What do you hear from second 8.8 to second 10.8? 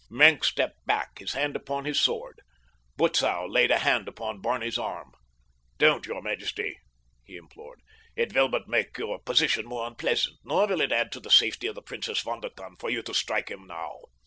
your position more unpleasant, nor